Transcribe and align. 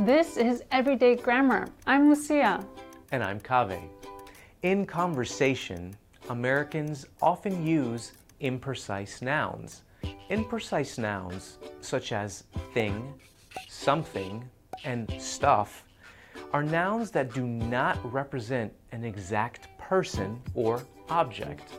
This 0.00 0.36
is 0.36 0.64
Everyday 0.72 1.14
Grammar. 1.14 1.68
I'm 1.86 2.08
Lucia. 2.08 2.66
And 3.12 3.22
I'm 3.22 3.38
Kaveh. 3.38 3.80
In 4.64 4.86
conversation, 4.86 5.94
Americans 6.28 7.06
often 7.22 7.64
use 7.64 8.10
imprecise 8.40 9.22
nouns. 9.22 9.82
Imprecise 10.30 10.98
nouns, 10.98 11.58
such 11.80 12.10
as 12.10 12.42
thing, 12.72 13.14
something, 13.68 14.44
and 14.82 15.14
stuff, 15.20 15.84
are 16.52 16.64
nouns 16.64 17.12
that 17.12 17.32
do 17.32 17.46
not 17.46 17.96
represent 18.12 18.72
an 18.90 19.04
exact 19.04 19.68
person 19.78 20.42
or 20.54 20.82
object. 21.08 21.70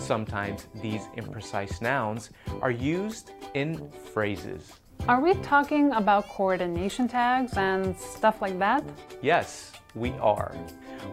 Sometimes 0.00 0.66
these 0.82 1.02
imprecise 1.16 1.80
nouns 1.80 2.30
are 2.60 2.72
used 2.72 3.30
in 3.54 3.92
phrases. 4.12 4.72
Are 5.08 5.20
we 5.20 5.34
talking 5.34 5.90
about 5.94 6.28
coordination 6.28 7.08
tags 7.08 7.56
and 7.56 7.98
stuff 7.98 8.40
like 8.40 8.56
that? 8.60 8.84
Yes, 9.20 9.72
we 9.96 10.12
are. 10.20 10.54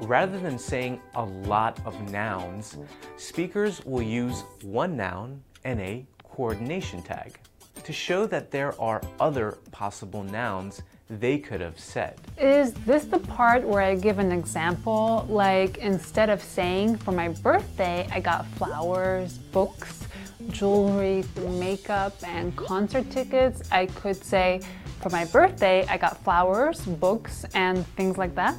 Rather 0.01 0.39
than 0.39 0.59
saying 0.59 1.01
a 1.15 1.25
lot 1.25 1.79
of 1.87 1.99
nouns, 2.11 2.77
speakers 3.17 3.83
will 3.85 4.03
use 4.03 4.43
one 4.61 4.95
noun 4.95 5.41
and 5.63 5.81
a 5.81 6.05
coordination 6.23 7.01
tag 7.01 7.39
to 7.83 7.91
show 7.91 8.27
that 8.27 8.51
there 8.51 8.79
are 8.79 9.01
other 9.19 9.57
possible 9.71 10.23
nouns 10.23 10.83
they 11.09 11.39
could 11.39 11.59
have 11.59 11.79
said. 11.79 12.15
Is 12.37 12.73
this 12.85 13.05
the 13.05 13.17
part 13.17 13.67
where 13.67 13.81
I 13.81 13.95
give 13.95 14.19
an 14.19 14.31
example? 14.31 15.25
Like 15.27 15.79
instead 15.79 16.29
of 16.29 16.43
saying 16.43 16.97
for 16.97 17.11
my 17.11 17.29
birthday, 17.29 18.07
I 18.11 18.19
got 18.19 18.45
flowers, 18.51 19.39
books, 19.39 20.05
jewelry, 20.49 21.23
makeup, 21.59 22.13
and 22.23 22.55
concert 22.55 23.09
tickets, 23.11 23.61
I 23.71 23.87
could 23.87 24.23
say 24.23 24.61
for 25.01 25.09
my 25.09 25.25
birthday, 25.25 25.85
I 25.87 25.97
got 25.97 26.21
flowers, 26.23 26.81
books, 26.85 27.45
and 27.53 27.85
things 27.95 28.17
like 28.17 28.35
that? 28.35 28.55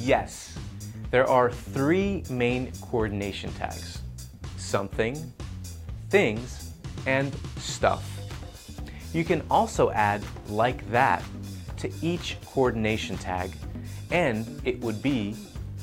Yes. 0.00 0.56
There 1.10 1.28
are 1.28 1.50
three 1.50 2.24
main 2.28 2.72
coordination 2.80 3.52
tags 3.52 4.02
something, 4.56 5.32
things, 6.10 6.72
and 7.06 7.32
stuff. 7.58 8.04
You 9.12 9.24
can 9.24 9.42
also 9.48 9.90
add 9.92 10.22
like 10.48 10.90
that 10.90 11.22
to 11.76 11.90
each 12.02 12.36
coordination 12.44 13.16
tag, 13.16 13.52
and 14.10 14.60
it 14.64 14.80
would 14.80 15.00
be 15.02 15.36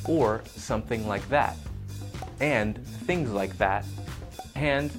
or 0.06 0.44
something 0.48 1.08
like 1.08 1.28
that, 1.30 1.56
and 2.42 2.86
things 3.08 3.32
like 3.32 3.58
that, 3.58 3.86
and 4.56 4.92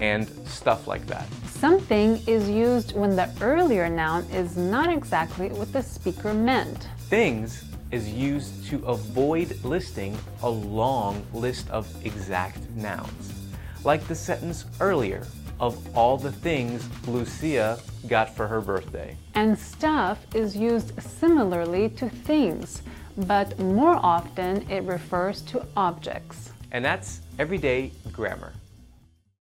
and 0.00 0.28
stuff 0.46 0.86
like 0.86 1.06
that. 1.06 1.26
Something 1.46 2.22
is 2.26 2.48
used 2.48 2.96
when 2.96 3.16
the 3.16 3.30
earlier 3.40 3.88
noun 3.88 4.24
is 4.30 4.56
not 4.56 4.92
exactly 4.92 5.48
what 5.50 5.72
the 5.72 5.82
speaker 5.82 6.32
meant. 6.32 6.88
Things 7.08 7.64
is 7.90 8.08
used 8.08 8.66
to 8.66 8.84
avoid 8.86 9.62
listing 9.64 10.16
a 10.42 10.48
long 10.48 11.24
list 11.32 11.68
of 11.70 11.88
exact 12.04 12.68
nouns, 12.70 13.32
like 13.84 14.06
the 14.08 14.14
sentence 14.14 14.66
earlier 14.80 15.26
of 15.60 15.96
all 15.96 16.16
the 16.16 16.30
things 16.30 16.88
Lucia 17.08 17.78
got 18.06 18.34
for 18.34 18.46
her 18.46 18.60
birthday. 18.60 19.16
And 19.34 19.58
stuff 19.58 20.18
is 20.34 20.56
used 20.56 21.00
similarly 21.02 21.88
to 21.90 22.08
things, 22.08 22.82
but 23.16 23.58
more 23.58 23.96
often 23.96 24.68
it 24.70 24.84
refers 24.84 25.42
to 25.42 25.66
objects. 25.76 26.52
And 26.70 26.84
that's 26.84 27.22
everyday 27.38 27.92
grammar. 28.12 28.52